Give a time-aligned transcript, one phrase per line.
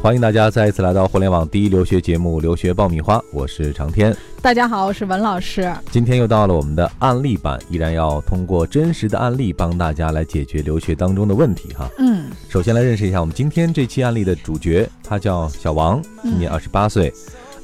[0.00, 4.16] 欢迎大家再一次来到互联网第一留学节目《留学爆米花》，我是长天。
[4.40, 5.70] 大家好，我是文老师。
[5.90, 11.90] 今天又到了我们的案例版，依然要通过真实的案例帮大家来解决留学当中的问题哈。
[11.98, 17.12] 嗯，首先来认识一下我们今天这期案例的主角，他叫小王，今年二十八岁，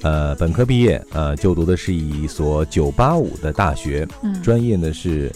[0.03, 5.31] 呃，本科毕业，呃，就读的是一所985的大学，嗯专业呢是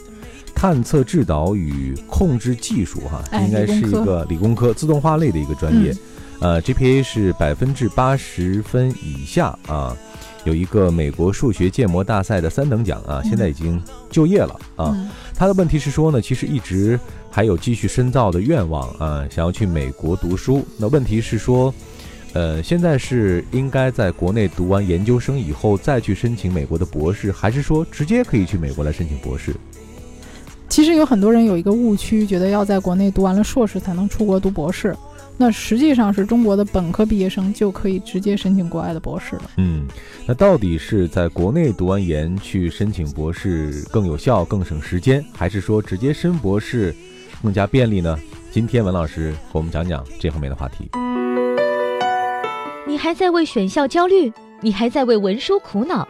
[0.52, 5.94] 探测制导与控制技术哈，哎应该是一个理工科自动化类的一个专业。
[6.40, 9.96] 呃，GPA 是百分之八十分以下啊，
[10.44, 14.92] 有一个美国数学建模大赛的三等奖啊，嗯现在已经就业了啊。
[14.94, 16.98] 嗯他的问题是说呢，其实一直
[17.30, 20.64] 还有继续深造的愿望啊，想要去美国读书。
[20.76, 21.72] 那问题是说，
[22.32, 29.54] 呃，现在是应该在国内读完研究生以后再去申请美国的博士，还是说直接可以去美国来申请博士？
[30.68, 34.94] 其实有很多人有一个误区，觉得要在国内读完了硕士才能出国读博士。
[35.40, 39.50] 那实际上是中国的本科毕业生就可以直接申请国外的博士了。
[39.56, 39.86] 嗯，
[40.26, 46.92] 那到底是在国内读完研去申请博士更有效、更省时间，还是说直接申博士
[47.40, 48.18] 更加便利呢？
[48.50, 50.90] 今天文老师和我们讲讲这方面的话题。
[52.88, 54.32] 你还在为选校焦虑？
[54.60, 56.08] 你还在为文书苦恼？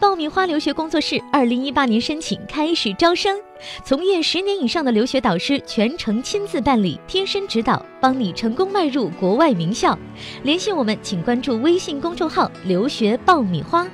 [0.00, 3.36] 爆米花留学工作室二零一八年申请开始招生，
[3.84, 9.98] 从业十年以上的留学导师全程亲自办理，贴身指导，帮你成功迈入国外名校。
[10.44, 13.84] 联系我们，请关注微信公众号“留学爆米花”。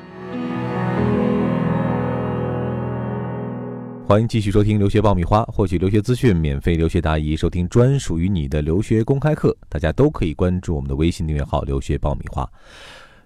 [4.06, 12.46] 欢迎继续收听留学爆米花，获取留学资讯、免费留学答疑、收听专属于你的留学公开课，大家都可以关注我们的微信订阅号“留学爆米花”。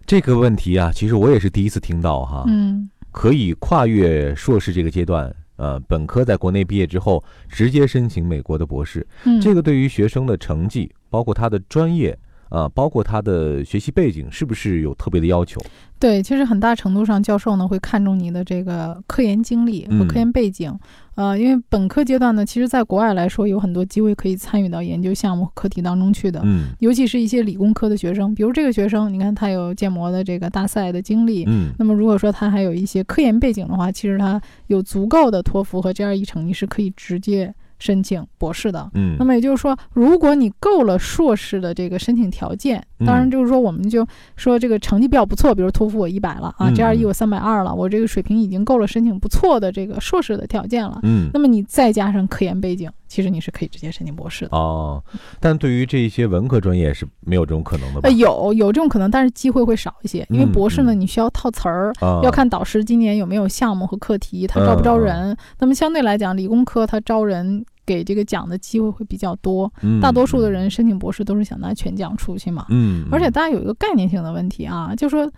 [0.08, 2.42] 这个问题啊，其实我也是第一次听到哈。
[2.46, 9.06] 嗯，可以跨越硕士这个阶段，呃，本科在国内毕业之后，直接申请美国的博士。
[9.24, 12.18] 嗯这个对于学生的成绩，包括他的专业，
[12.48, 15.60] 啊、包括他的学习背景，是不是有特别的要求？
[15.98, 20.72] 对，其实很大程度上，教授呢会看重你的这个科研经历和科研背景。
[21.16, 26.40] 呃，因为本科阶段呢，其实在国外来说，有很多机会可以参与到研究项目、课题当中去的。
[26.44, 38.90] 嗯尤其是一些理工科的学生，比如这个学生，你看他有建模的这个大赛的经历，嗯那么如果说他还有一些科研背景的话，其实他有足够的托福和 GRE 成绩是可以直接申请博士的。
[38.94, 50.98] 嗯那么也就是说，如果你够了硕士的这个申请条件，当然嗯就是说我们就说这个成绩比较不错，比如托福我一百了啊嗯，GRE 嗯我三百二了，我这个水平已经够了申请不错的这个硕士的条件了。
[51.02, 54.56] 嗯那么你再加上科研背景，其实你是可以直接申请博士的。
[54.56, 55.02] 哦，
[55.40, 58.12] 但对于这些文科专业是没有这种可能的吧呃，？
[58.16, 65.36] 有有这种可能，但是机会会少一些，因为嗯博士呢，嗯你需要套词儿，啊，要看导师今年有没有项目和课题，他招不招人。
[65.58, 72.66] 那么相对来讲，理工科他招人给这个奖的机会会比较多，嗯大多数的，人申请博士都是想拿全奖出去嘛。
[72.68, 75.30] 嗯，嗯而且大家有一个概念性的问题啊，就说。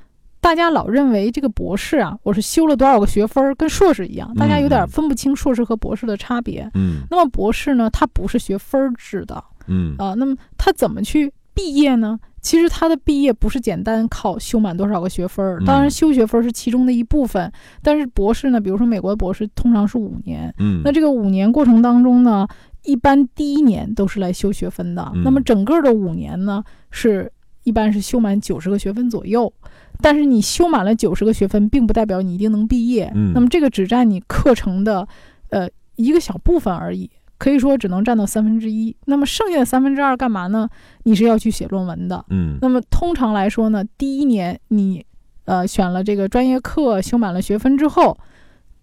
[0.43, 6.67] 大家老认为这个博士啊，我是修了多少个学分儿，跟硕士一样，大家有点嗯分不清硕士和博士的差别。
[6.73, 12.19] 嗯那么博士呢，它不是学分儿制的，嗯啊，那么他怎么去毕业呢？
[12.41, 17.53] 其实他的毕业不是简单靠修满多少个学分儿，当然嗯修学分儿是其中的一部分，
[17.83, 22.47] 但是博士呢，比如说美国的博士通常是五年，嗯，那这个五年过程当中呢，
[22.85, 27.31] 一般第一年都是来修学分的，嗯那么整个的五年呢是。
[27.63, 29.53] 一般是修满九十个学分左右，
[30.01, 33.13] 但是你修满了九十个学分，并不代表你一定能毕业。
[33.15, 35.07] 嗯那么这个只占你课程的，
[35.51, 37.09] 呃，一个小部分而已。
[37.41, 38.95] 可以说只能占到三分之一。
[39.07, 40.69] 那么剩下的三分之二干嘛呢？
[41.05, 42.23] 你是要去写论文的。
[42.29, 45.03] 嗯那么通常来说呢，第一年你
[45.47, 48.19] 呃选了这个专业课，修满了学分之后，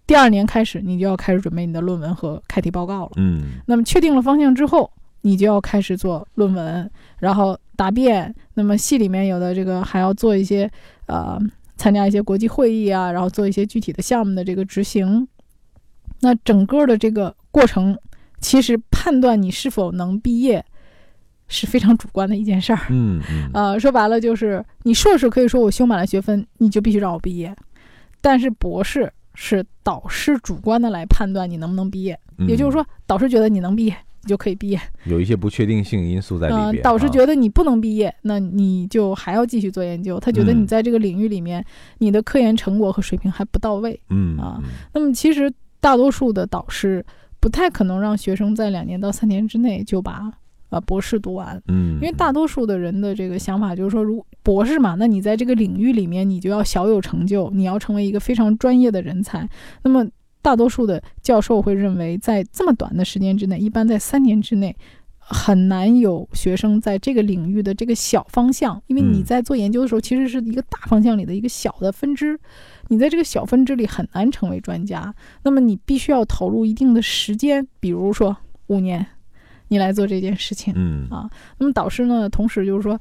[0.07, 3.11] 第二年开始你就要开始准备你的论文和开题报告了。
[3.17, 4.91] 嗯那么确定了方向之后，
[5.21, 6.89] 你就要开始做论文，
[7.19, 8.33] 然后答辩。
[8.55, 10.67] 那么系里面有的这个还要做一些
[11.05, 11.39] 呃
[11.75, 15.27] 参加一些国际会议啊，然后做一些具体的项目的这个执行。
[16.21, 17.95] 那整个的这个过程，
[18.39, 20.63] 其实判断你是否能毕业
[21.47, 22.79] 是非常主观的一件事儿。
[22.89, 27.55] 嗯嗯呃，说白了就是你硕士可以说我修满了学分，你就必须让我毕业，
[28.21, 34.79] 但是博士是导师主观的来判断你能不能毕业，嗯也就是说导师觉得你能毕业，你就可以毕业。
[35.05, 36.83] 有一些不确定性因素在里嗯、边。
[36.83, 40.19] 导师啊觉得你不能毕业，那你就还要继续做研究。
[40.19, 41.63] 他觉得嗯你在这个领域里面，
[41.99, 43.99] 你的科研成果和水平还不到位。
[44.09, 47.05] 嗯啊嗯那么其实大多数的导师
[47.47, 50.29] 不太可能让学生在两年到三年之内就把
[50.67, 51.57] 呃博士读完。
[51.69, 59.49] 嗯，因为大多数的人的这个想法就是说，如博士嘛，那你在这个领域里面，你就要小有成就，你要成为一个非常专业的人才。
[59.83, 60.05] 那么，
[60.41, 64.75] 大多数的教授会认为，在这么短的时间之内，一般在三年之内，
[65.29, 72.39] 很难有学生在这个领域的这个小方向，因为你嗯在做研究的时候，其实是一个大方向里的一个小的分支，
[72.87, 75.13] 你在这个小分支里很难成为专家。
[75.43, 78.37] 那么你必须要投入一定的时间，比如说
[78.67, 79.05] 五年，
[79.67, 80.73] 你来做这件事情。
[80.77, 82.97] 嗯啊那么导师呢，同时就是说，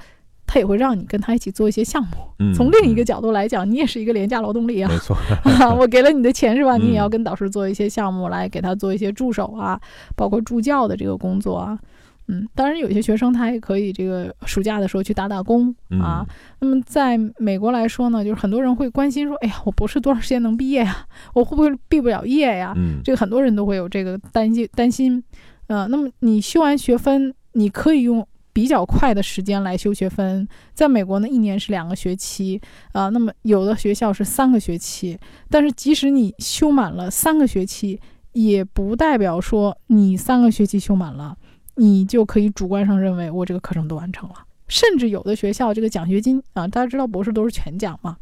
[0.48, 2.10] 他也会让你跟他一起做一些项目。
[2.40, 4.90] 嗯，从另一个嗯角度来讲，你也是一个廉价劳动力啊。
[4.90, 5.16] 没错，
[5.78, 6.76] 我给了你的钱是吧？
[6.76, 9.80] 你也要嗯跟导师做一些项目，来给他做一些助手啊，
[10.16, 11.78] 包括助教的这个工作啊。
[12.28, 16.26] 嗯，当然有些学生他也可以这个暑假的时候去打打工啊。
[16.60, 21.06] 那么在美国来说呢，就是很多人会关心说，哎呀，我博士多长时间能毕业呀？
[21.34, 22.72] 我会不会毕不了业呀？
[22.76, 25.22] 嗯这个很多人都会有这个担心担心。
[25.68, 30.48] 呃，那么你修完学分，你可以用比较快的时间来修学分。
[30.74, 32.60] 在美国呢，一年是两个学期
[32.92, 35.18] 啊、那么有的学校是三个学期。
[35.50, 38.00] 但是即使你修满了三个学期，
[38.32, 41.36] 也不代表说你三个学期修满了，
[41.76, 44.34] 你就可以主观上认为我这个课程都完成了。
[44.68, 48.16] 甚至有的学校这个奖学金啊，大家知道博士都是全奖嘛。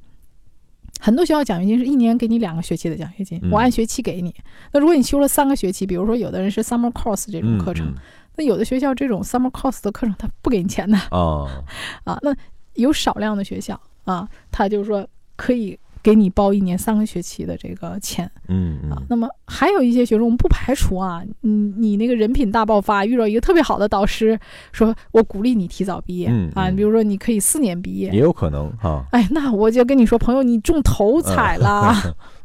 [1.00, 4.34] 很多学校奖学金是一年给你两个学期的奖学金，嗯我按学期给你。
[4.72, 7.94] 那如果你修了三个学期，比如说有的人是 summer course 这种嗯课程，嗯
[8.36, 11.64] 那有的学校这种 summer course 的课程他不给你钱的啊，
[12.04, 12.18] 啊。
[12.22, 12.34] 那
[12.74, 15.06] 有少量的学校啊，他就是说
[15.36, 18.30] 可以给你包一年三个学期的这个钱。
[18.48, 19.06] 嗯啊嗯。
[19.08, 24.38] 那么还有一些学生，我们不排除啊，你你那个人品大爆发，遇到一个特别好的导师，
[24.70, 28.10] 说我鼓励你提早毕业嗯啊，你比如说你可以四年毕业。
[28.10, 28.20] 也。
[28.20, 31.92] 有可能哈，哎，那我就跟你说，朋友，你中头彩了，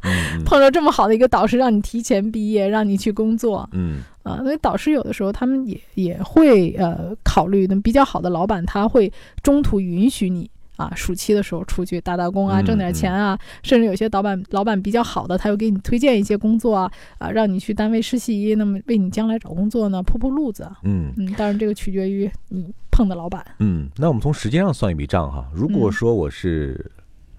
[0.00, 0.10] 嗯
[0.40, 0.44] 嗯。
[0.44, 4.00] 碰到这么好的一个导师，让你提前毕业，让你去工作，嗯。
[4.22, 9.10] 啊，所以导师有的时候他们也也会呃考虑，那比较好的老板他会
[9.42, 10.48] 中途允许你
[10.80, 20.66] 啊，暑期的时候出去打打工啊，嗯挣点钱啊，甚至有些老板老板比较好的，他又给你推荐一些工作啊，啊，让你去单位实习，那么为你将来找工作呢铺铺路子。
[20.84, 23.44] 嗯嗯，当然这个取决于你碰的老板。
[23.58, 25.46] 嗯，那我们从时间上算一笔账哈。
[25.52, 26.90] 如果嗯说我是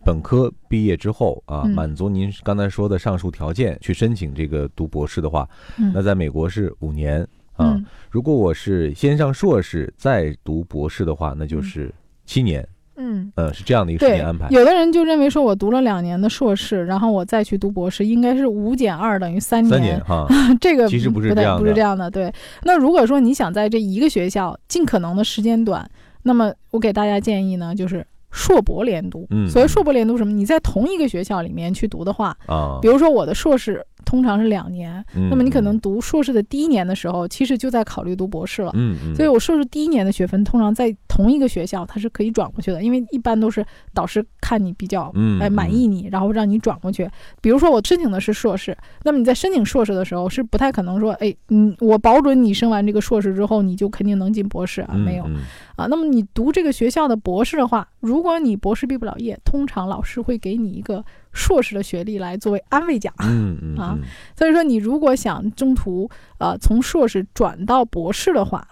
[0.06, 5.50] 本科毕业之后啊，嗯满足您刚才说的上述条件去申请这个读博士的话，
[5.80, 7.22] 嗯那在美国是五年
[7.54, 7.74] 啊。
[7.74, 11.92] 嗯如果我是先上硕士再读博士的话，那就是
[12.26, 12.68] 七年。
[13.02, 13.32] 嗯。
[13.36, 20.28] 呃，是这样的一个时对间安排。，有的人就认为说，我读了两年的硕士，然后我再去读博士，应该是五减二等于三三年哈。
[20.60, 22.10] 这个其实不是这样的不是这样的。
[22.12, 22.32] 对，
[22.64, 25.90] 那如果说你想在这一个学校尽可能的时间短，
[26.24, 29.26] 那么我给大家建议呢，就是硕博连读。
[29.32, 30.32] 嗯所谓硕博连读什么？
[30.32, 38.72] 你在同一个学校里面去读的话，啊，比如说我的硕士通常是两年，嗯那么你可能读硕士的第一年的时候，其实就在考虑读博士了。
[38.74, 43.64] 嗯嗯，所以我硕士第一年的学分，通常在同一个学校它是可以转过去的，因为一般都是
[43.94, 47.08] 导师看你比较嗯哎满意你，然后让你转过去。
[47.42, 55.42] 比如说我申请的是硕士，那么你在申请硕士的时候是不太可能说，哎，嗯，我保准你升完这个硕士之后你就肯定能进博士啊，嗯没有嗯
[55.76, 55.86] 啊。
[55.88, 63.14] 那么你读这个学校的博士的话，如果你博士毕不了业，通常老师会给你一个硕士的学历来作为安慰奖。
[63.20, 66.10] 嗯嗯 啊嗯所以说，你如果想中途
[66.40, 68.68] 呃从硕士转到博士的话，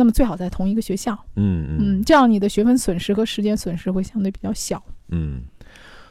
[0.00, 4.82] 那么最好在同一个学校，嗯嗯嗯，这样你的学分损失和时间损失会相对比较小。
[5.10, 5.42] 嗯，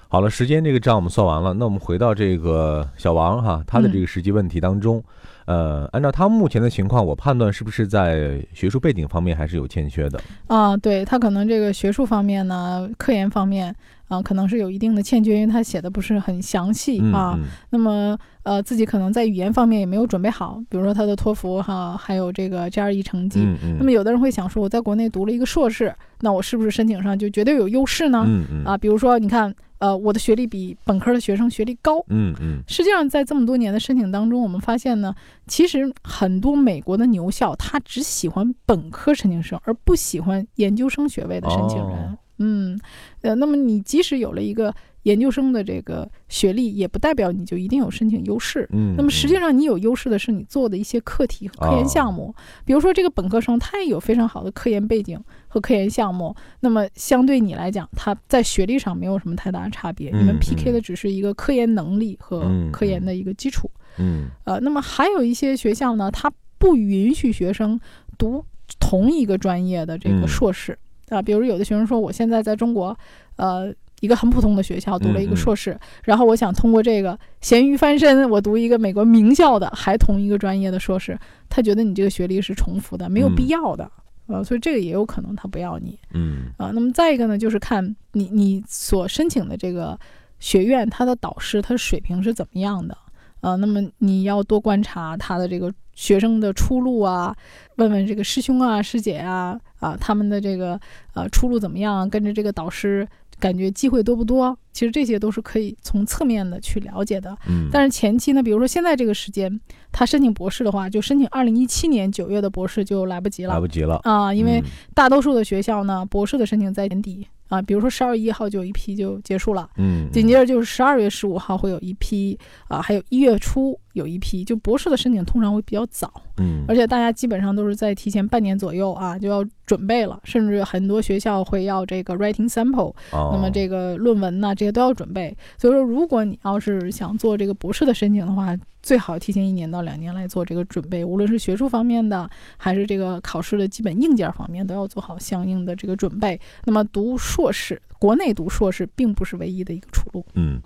[0.07, 5.03] 好了，时间这个账我们算完了，那我们回到这个小王哈，他的嗯这个实际问题当中，
[5.45, 10.21] 呃，按照他目前的情况，我判断是不是在学术背景方面还是有欠缺的。
[10.45, 13.75] 啊，对他可能这个学术方面呢，科研方面
[14.09, 17.35] 啊，可能是有一定的欠缺，因为他写的不是很详细嗯啊。
[17.37, 23.47] 嗯那么呃，自己可能在语言方面也没有准备好，比如说他的托福哈，还有这个 GRE 成绩。
[23.77, 28.25] 那么有的人会想说，我在国内读了一个硕士，那我是不是申请上就绝对有优势呢？
[28.65, 32.03] 啊，比如说你看，呃，我的学历比本科的学生学历高。
[32.07, 35.13] 嗯嗯实际上，在这么多年的申请当中，我们发现呢，
[35.45, 41.87] 其实很多美国的牛校，他只喜欢本科申请生，而不喜欢研究生学位的申请人。
[41.87, 42.79] 哦嗯，
[43.21, 48.67] 呃，那么你即使有了一个研究生的这个学历，也不代表你就一定有申请优势。
[48.71, 52.33] 嗯，那么实际上，你有优势的是你做的一些课题和科研项目，
[52.65, 63.69] 比如说这个本科生他也有非常好的科研背景和科研项目，那么相对你来讲，他在学历上没有什么太大的差别，你们嗯 PK 嗯的只是一个科研能力和嗯科研的一个基础。
[63.97, 67.79] 嗯呃，那么还有一些学校呢，它不允许学生
[68.17, 68.45] 读
[68.79, 70.77] 同一个专业的这嗯个硕士
[71.09, 72.97] 啊、比如有的学生说，我现在在中国，
[73.35, 73.73] 呃。
[74.01, 83.35] 一个很普通的学校读了一个硕士，然后我想通过这个咸鱼翻身，我读一个美国名校的，还同一个专业的硕士，他觉得你这个学历是重复的，没有嗯。
[83.35, 83.91] 必要的，
[84.27, 86.45] 呃，所以这个也有可能他不要你嗯。
[86.55, 89.99] 啊、那么再一个呢，就是看你你所申请的这个
[90.39, 92.97] 学院，它的导师他水平是怎么样的
[93.41, 97.35] 呃，那么你要多观察他的这个学生的出路啊，
[97.75, 100.79] 问问这个师兄啊、师姐啊，啊，他们的这个
[101.13, 103.07] 呃出路怎么样，跟着这个导师。
[103.39, 104.53] 感觉机会多不多？
[104.73, 107.33] 其实这些都是可以从侧面的去了解的。
[107.47, 109.57] 嗯，但是前期呢，比如说现在这个时间，
[109.93, 114.33] 他申请博士的话，就申请二零一七年九月的博士就来不及了，来不及了啊！
[114.33, 114.61] 因为
[114.93, 122.37] 大多数的学校呢，博士的申请在年底啊，比如说十二月一号就有一批就结束了，嗯，紧接着就是十二月十五号会有一批
[122.67, 132.95] 啊，还有一月初有一批，就博士的申请通常会比较早，嗯，而且大家基本上都是在提前半年左右啊就要准备了，甚至很多学校会要这个 writing sample。
[133.11, 135.35] 那么这个论文呢，这些都要准备。
[135.57, 142.27] 所以说，如果你要是想做这个博士的申请的话，最好提前一年到两年来做这个准备，无论是学术方面的，
[142.57, 146.39] 还是这个考试的基本硬件方面，都要做好相应的这个准备。
[146.63, 150.25] 那么读硕士，国内读硕士并不是唯一的一个出路。
[150.35, 150.61] 嗯，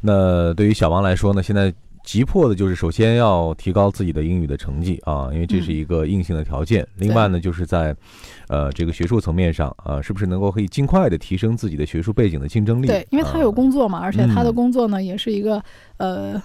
[0.00, 1.72] 那对于小王来说呢，现在。
[2.04, 6.86] 急迫的就是首先要提高自己的英语的成绩啊，因为这是一个硬性的条件。
[6.96, 7.94] 另外呢，就是在，
[8.48, 12.86] 呃，这个学术层面上啊，是不是能够可以尽快的提升自己的学术背景的竞争力？
[12.86, 15.62] 对，因为他有工作嘛，而且他的工作呢也是一个
[15.98, 16.40] 呃。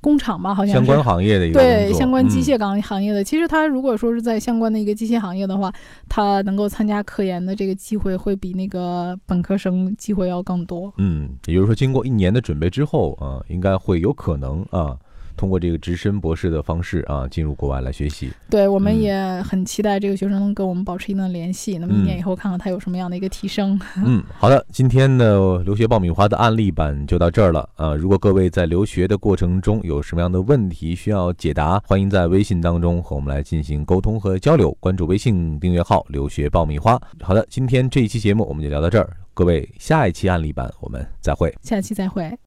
[0.00, 3.22] 工厂吧，好像相关行业的一个对相关机械岗行业的。
[3.22, 5.72] 其实他如果说是在相关的一个机械行业的话，
[6.08, 10.92] 他能够参加科研的这个机会会比那个本科生机会要更多。
[10.98, 14.96] 嗯，也就是说，经过一年的准备之后啊，应该会有可能啊。
[15.36, 18.30] 通过这个直升博士的方式啊，进入国外来学习。
[18.48, 21.78] 对，我们也很期待这个学生能跟我们保持一定的联系。
[21.78, 23.80] 那么一年以后，看看他有什么样的一个提升。
[23.96, 27.68] 嗯，好的，今天的留学爆米花的案例版就到这儿了。
[27.76, 34.76] 呃，如果各位在留学的过程中有什么样的问题需要解答，欢迎在微信当中和我们来进行沟通和交流。
[34.80, 37.00] 关注微信订阅号“留学爆米花”。
[37.22, 39.16] 好的，今天这一期节目我们就聊到这儿。
[39.32, 41.54] 各位，下一期案例版我们再会。
[41.62, 42.30] 下期再会。